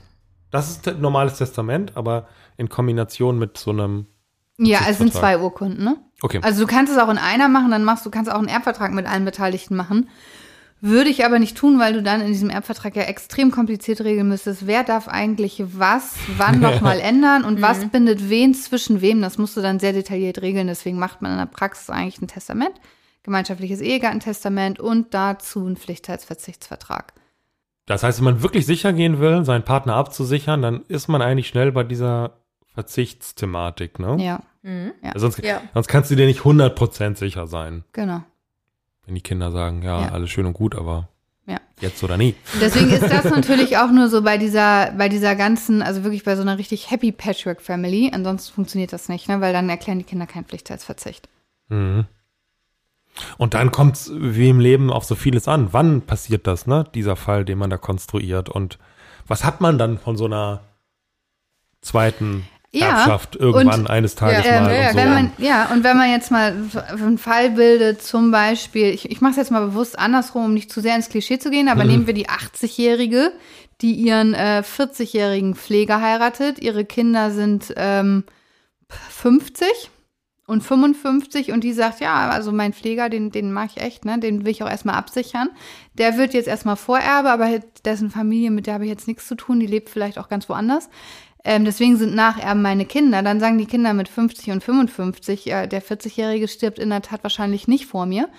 [0.52, 4.08] Das ist ein normales Testament, aber in Kombination mit so einem.
[4.64, 5.98] Ja, es sind zwei Urkunden, ne?
[6.22, 6.40] Okay.
[6.44, 8.94] Also du kannst es auch in einer machen, dann machst du kannst auch einen Erbvertrag
[8.94, 10.08] mit allen Beteiligten machen.
[10.84, 14.28] Würde ich aber nicht tun, weil du dann in diesem Erbvertrag ja extrem kompliziert regeln
[14.28, 19.22] müsstest, wer darf eigentlich was, wann nochmal ändern und was bindet wen zwischen wem.
[19.22, 20.68] Das musst du dann sehr detailliert regeln.
[20.68, 22.74] Deswegen macht man in der Praxis eigentlich ein Testament,
[23.22, 27.14] gemeinschaftliches Ehegattentestament und dazu einen Pflichtheitsverzichtsvertrag.
[27.86, 31.48] Das heißt, wenn man wirklich sicher gehen will, seinen Partner abzusichern, dann ist man eigentlich
[31.48, 32.38] schnell bei dieser
[32.74, 34.18] Verzichtsthematik, ne?
[34.20, 34.94] Ja, Mhm.
[35.16, 35.62] Sonst, Ja.
[35.74, 38.22] sonst kannst du dir nicht 100% sicher sein, genau.
[39.06, 40.12] wenn die Kinder sagen, ja, Ja.
[40.12, 41.08] alles schön und gut, aber
[41.48, 41.60] Ja.
[41.80, 42.36] jetzt oder nie.
[42.62, 46.36] Deswegen ist das natürlich auch nur so bei dieser, bei dieser ganzen, also wirklich bei
[46.36, 48.12] so einer richtig happy Patchwork Family.
[48.14, 49.42] Ansonsten funktioniert das nicht, ne?
[49.42, 51.28] weil dann erklären die Kinder keinen Pflichtheitsverzicht.
[51.70, 52.06] Mhm.
[53.38, 55.70] Und dann kommt es wie im Leben auf so vieles an.
[55.74, 56.86] Wann passiert das, ne?
[56.96, 58.48] Dieser Fall, den man da konstruiert.
[58.48, 58.80] Und
[59.28, 60.62] was hat man dann von so einer
[61.82, 64.74] zweiten Ja, Erbschaft irgendwann und, eines Tages Ja, mal?
[64.74, 64.98] ja, und so.
[64.98, 66.56] Wenn man, ja, und wenn man jetzt mal
[66.90, 70.72] einen Fall bildet, zum Beispiel, ich, ich mache es jetzt mal bewusst andersrum, um nicht
[70.72, 73.34] zu sehr ins Klischee zu gehen, aber nehmen wir die 80-Jährige,
[73.82, 76.60] die ihren äh, 40-jährigen Pfleger heiratet.
[76.60, 78.24] Ihre Kinder sind ähm,
[79.10, 79.68] 50
[80.48, 84.20] und 55 und die sagt, ja, also mein Pfleger, den, den mag ich echt, ne?
[84.20, 85.50] Den will ich auch erstmal absichern.
[85.94, 89.36] Der wird jetzt erstmal Vorerbe, aber dessen Familie, mit der habe ich jetzt nichts zu
[89.36, 90.90] tun, die lebt vielleicht auch ganz woanders.
[91.44, 93.24] Ähm, deswegen sind Nacherben meine Kinder.
[93.24, 97.24] Dann sagen die Kinder mit 50 und 55, ja, der 40-Jährige stirbt in der Tat
[97.24, 98.30] wahrscheinlich nicht vor mir.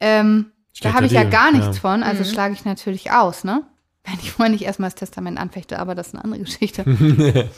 [0.00, 1.80] Ähm, da habe ich ja gar nichts ja.
[1.80, 3.62] von, also schlage ich natürlich aus, ne?
[4.04, 6.84] Wenn ich vorher nicht erstmal das Testament anfechte, aber das ist eine andere Geschichte.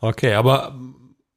[0.00, 0.78] Okay, aber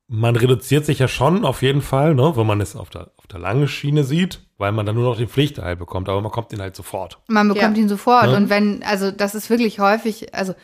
[0.07, 3.27] man reduziert sich ja schon auf jeden Fall, ne, wenn man es auf der, auf
[3.27, 6.51] der langen Schiene sieht, weil man dann nur noch den Pflichteil bekommt, aber man kommt
[6.51, 7.19] den halt sofort.
[7.27, 7.83] Man bekommt Ja.
[7.83, 8.25] ihn sofort.
[8.25, 8.35] Ja.
[8.35, 10.55] Und wenn, also das ist wirklich häufig, also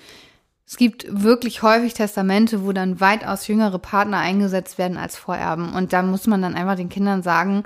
[0.68, 5.74] es gibt wirklich häufig Testamente, wo dann weitaus jüngere Partner eingesetzt werden als Vorerben.
[5.74, 7.64] Und da muss man dann einfach den Kindern sagen,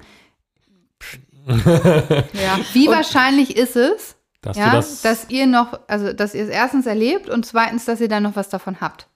[1.47, 2.59] Ja.
[2.73, 6.49] wie Und- wahrscheinlich ist es, Dass ja, das, dass ihr noch, also dass ihr es
[6.49, 9.07] erstens erlebt und zweitens, dass ihr dann noch was davon habt.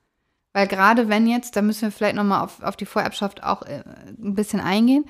[0.54, 3.84] Weil gerade wenn jetzt, da müssen wir vielleicht nochmal auf, auf die Vorerbschaft auch äh,
[4.22, 5.06] ein bisschen eingehen,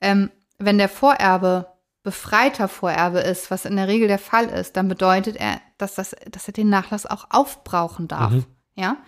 [0.00, 1.66] ähm, wenn der Vorerbe
[2.04, 6.14] befreiter Vorerbe ist, was in der Regel der Fall ist, dann bedeutet er, dass, das,
[6.30, 8.30] dass er den Nachlass auch aufbrauchen darf.
[8.32, 8.44] Mhm.
[8.76, 8.98] Ja?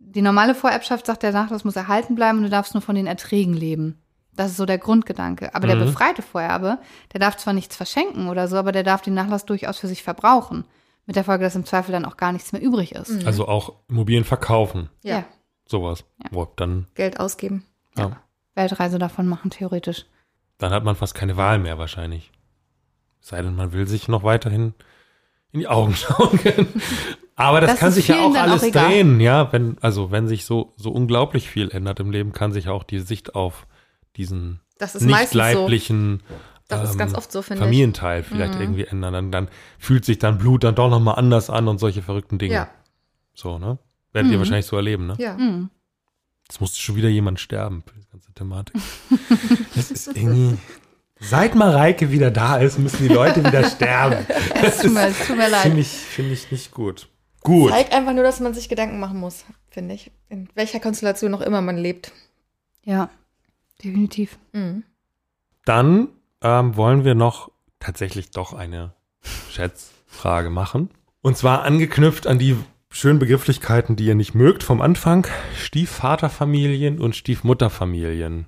[0.00, 3.06] Die normale Vorerbschaft sagt, der Nachlass muss erhalten bleiben und du darfst nur von den
[3.06, 4.02] Erträgen leben.
[4.34, 5.54] Das ist so der Grundgedanke.
[5.54, 5.80] Aber der Mhm.
[5.86, 6.78] befreite Vorerbe,
[7.12, 10.02] der darf zwar nichts verschenken oder so, aber der darf den Nachlass durchaus für sich
[10.02, 10.64] verbrauchen.
[11.06, 13.24] Mit der Folge, dass im Zweifel dann auch gar nichts mehr übrig ist.
[13.26, 15.24] also auch Immobilien verkaufen, Ja.
[15.66, 16.04] sowas.
[16.22, 16.30] Ja.
[16.30, 17.64] Boah, dann, Geld ausgeben.
[17.96, 18.16] ja.
[18.54, 20.06] Weltreise davon machen, theoretisch.
[20.58, 22.32] dann hat man fast keine Wahl mehr wahrscheinlich.
[23.20, 24.74] Sei denn, man will sich noch weiterhin
[25.52, 26.68] in die Augen schauen können.
[27.36, 28.88] Aber das, Das kann sich ja auch auch alles egal.
[28.88, 29.52] drehen, ja.
[29.52, 32.98] Wenn, also wenn sich so, so unglaublich viel ändert im Leben, kann sich auch die
[32.98, 33.66] Sicht auf
[34.16, 35.38] diesen Das ist nicht meistens so.
[35.38, 36.22] leiblichen
[36.66, 37.64] Das ist ähm, ganz oft so, finde ich.
[37.64, 39.12] Familienteil vielleicht irgendwie ändern.
[39.12, 42.54] Dann, dann fühlt sich dann Blut dann doch nochmal anders an und solche verrückten Dinge.
[42.54, 42.68] Ja.
[43.34, 43.78] So, ne?
[44.12, 45.14] Werdet ihr wahrscheinlich so erleben, ne?
[45.18, 45.36] Ja.
[45.36, 45.70] Hm.
[46.48, 48.74] Jetzt musste schon wieder jemand sterben für die ganze Thematik.
[49.74, 50.58] das ist irgendwie.
[51.20, 54.24] Seit Mareike wieder da ist, müssen die Leute wieder sterben.
[54.60, 55.62] Das Tut mir, tut mir leid.
[55.62, 57.08] finde ich, finde ich nicht gut.
[57.42, 57.70] Gut.
[57.72, 60.10] Zeigt einfach nur, dass man sich Gedanken machen muss, finde ich.
[60.28, 62.12] In welcher Konstellation auch immer man lebt.
[62.84, 63.10] Ja,
[63.82, 64.38] definitiv.
[64.52, 64.84] Mhm.
[65.64, 66.08] Dann
[66.42, 67.50] ähm, wollen wir noch
[67.80, 68.92] tatsächlich doch eine
[69.50, 70.90] Schätzfrage machen.
[71.20, 72.56] Und zwar angeknüpft an die
[72.90, 75.26] schönen Begrifflichkeiten, die ihr nicht mögt vom Anfang.
[75.56, 78.46] Stiefvaterfamilien und Stiefmutterfamilien.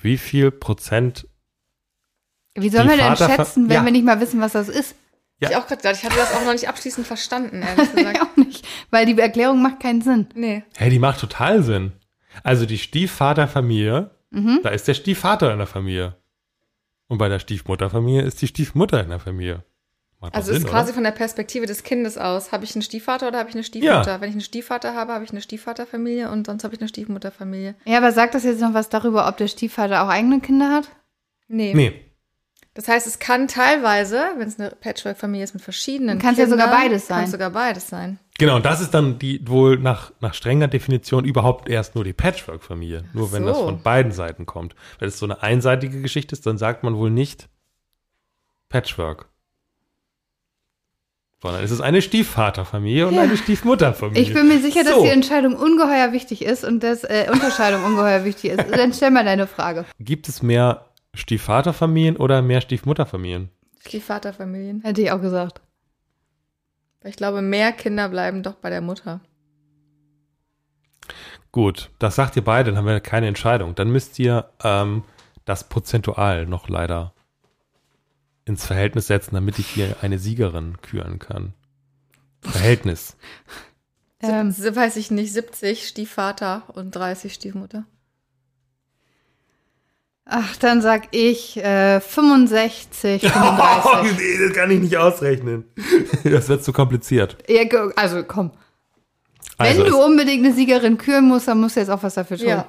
[0.00, 1.26] Wie viel Prozent
[2.60, 3.84] Wie sollen wir denn Vaterfa- schätzen, wenn Ja.
[3.84, 4.94] wir nicht mal wissen, was das ist?
[5.40, 5.50] Ja.
[5.50, 8.22] Ich auch gerade gesagt, ich hatte das auch noch nicht abschließend verstanden, ehrlich Ich gesagt.
[8.22, 10.26] auch nicht, weil die Erklärung macht keinen Sinn.
[10.34, 10.64] nee.
[10.76, 11.92] Hey, die macht total Sinn.
[12.42, 14.60] Also die Stiefvaterfamilie, Mhm.
[14.62, 16.14] da ist der Stiefvater in der Familie.
[17.08, 19.64] Und bei der Stiefmutterfamilie ist die Stiefmutter in der Familie.
[20.20, 20.94] Macht Also Sinn, ist quasi oder?
[20.94, 22.50] von der Perspektive des Kindes aus.
[22.52, 24.10] Habe ich einen Stiefvater oder habe ich eine Stiefmutter?
[24.14, 24.20] Ja.
[24.20, 27.76] Wenn ich einen Stiefvater habe, habe ich eine Stiefvaterfamilie und sonst habe ich eine Stiefmutterfamilie.
[27.84, 30.88] Ja, aber sagt das jetzt noch was darüber, ob der Stiefvater auch eigene Kinder hat?
[31.46, 31.72] Nee.
[31.74, 31.92] Nee,
[32.78, 36.46] Das heißt, es kann teilweise, wenn es eine Patchwork-Familie ist mit verschiedenen Kann es ja
[36.46, 37.22] sogar beides sein.
[37.22, 38.20] Kann sogar beides sein.
[38.38, 38.54] genau.
[38.54, 43.02] Und das ist dann die wohl nach, nach strenger Definition überhaupt erst nur die Patchwork-Familie.
[43.14, 43.48] Nur wenn so.
[43.48, 44.76] das von beiden Seiten kommt.
[45.00, 47.48] Wenn es so eine einseitige Geschichte ist, dann sagt man wohl nicht
[48.68, 49.26] Patchwork.
[51.42, 54.22] Sondern es ist eine Stiefvaterfamilie und eine Stiefmutterfamilie.
[54.22, 55.02] Ich bin mir sicher, dass So.
[55.02, 58.70] die Entscheidung ungeheuer wichtig ist und dass äh, Unterscheidung ungeheuer wichtig ist.
[58.70, 59.84] Dann stell mal deine Frage.
[59.98, 60.87] Gibt es mehr
[61.18, 63.50] Stiefvaterfamilien oder mehr Stiefmutterfamilien?
[63.80, 64.82] Stiefvaterfamilien.
[64.82, 65.60] Hätte ich auch gesagt.
[67.00, 69.20] Weil ich glaube, mehr Kinder bleiben doch bei der Mutter.
[71.50, 73.74] Gut, das sagt ihr beide, dann haben wir keine Entscheidung.
[73.74, 75.02] Dann müsst ihr ähm,
[75.44, 77.14] das prozentual noch leider
[78.44, 81.52] ins Verhältnis setzen, damit ich hier eine Siegerin küren kann.
[82.42, 83.16] Verhältnis.
[84.20, 87.86] Ähm, so, weiß ich nicht, 70 Stiefvater und 30 Stiefmutter.
[90.30, 93.30] Ach, dann sag ich äh, 65, 35.
[93.84, 95.64] Oh, nee, das kann ich nicht ausrechnen.
[96.24, 97.38] Das wird zu kompliziert.
[97.48, 97.62] Ja,
[97.96, 98.50] also komm.
[99.56, 102.36] Also Wenn du unbedingt eine Siegerin küren musst, dann musst du jetzt auch was dafür
[102.36, 102.46] tun.
[102.48, 102.66] Ja.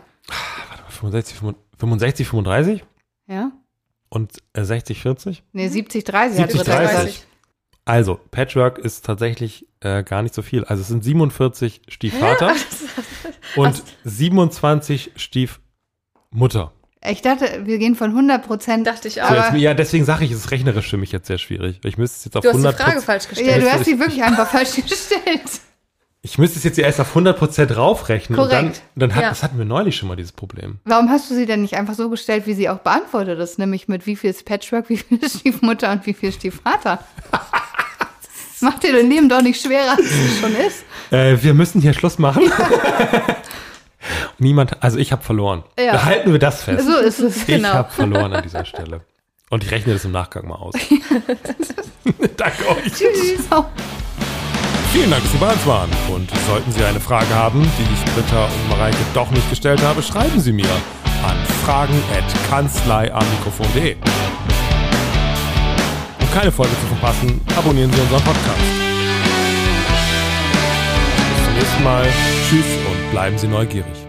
[0.70, 1.38] Warte mal, 65,
[1.78, 2.84] 65, 35
[3.28, 3.52] Ja?
[4.08, 5.44] und äh, 60, 40?
[5.52, 7.06] Nee, 70, 30 hat 70, Britta 30.
[7.06, 7.28] gesagt.
[7.84, 10.64] Also, Patchwork ist tatsächlich äh, gar nicht so viel.
[10.64, 12.54] Also es sind 47 Stiefvater
[13.56, 16.72] und 27 Stiefmutter.
[17.08, 18.86] Ich dachte, wir gehen von 100 Prozent.
[18.86, 19.32] Dachte ich So, auch.
[19.32, 21.80] jetzt, ja, deswegen sage ich, es ist rechnerisch für mich jetzt sehr schwierig.
[21.86, 23.50] Ich müsste es jetzt auf Du hast die 100 Frage falsch gestellt.
[23.50, 25.50] Ja, du hast ich- sie wirklich einfach falsch gestellt.
[26.22, 28.38] Ich müsste es jetzt ja erst auf 100% raufrechnen.
[28.38, 28.82] Und dann, Korrekt.
[28.96, 29.30] und dann hat, Ja.
[29.30, 30.80] das hatten wir neulich schon mal, dieses Problem.
[30.84, 33.58] Warum hast du sie denn nicht einfach so gestellt, wie sie auch beantwortet ist?
[33.58, 37.00] Nämlich mit wie viel ist Patchwork, wie viel ist Stiefmutter und wie viel ist Stiefvater?
[37.32, 40.84] Das macht dir dein Leben doch nicht schwerer, als es schon ist.
[41.12, 42.44] Äh, wir müssen hier Schluss machen.
[44.38, 45.64] Niemand, also ich habe verloren.
[45.78, 45.92] Ja.
[45.94, 46.88] Behalten wir das fest.
[46.88, 47.38] So ist es.
[47.38, 47.70] Ich genau.
[47.70, 49.02] habe verloren an dieser Stelle.
[49.50, 50.76] Und ich rechne das im Nachgang mal aus.
[52.38, 52.94] Danke euch.
[52.94, 53.48] Tschüss.
[54.92, 55.90] Vielen Dank, dass Sie bei uns waren.
[56.14, 60.04] Und sollten Sie eine Frage haben, die ich Britta und Mareike doch nicht gestellt habe,
[60.04, 60.70] schreiben Sie mir
[61.24, 63.96] an fragen.kanzleiamikrofon.de.
[66.22, 68.60] Um keine Folge zu verpassen, abonnieren Sie unseren Podcast.
[71.36, 72.08] Bis zum nächsten Mal.
[72.50, 74.09] Tschüss und bleiben Sie neugierig.